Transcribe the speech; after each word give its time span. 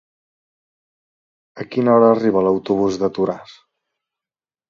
A 1.63 1.65
quina 1.75 1.93
hora 1.97 2.09
arriba 2.15 2.43
l'autobús 2.47 2.99
de 3.03 3.09
Toràs? 3.19 3.53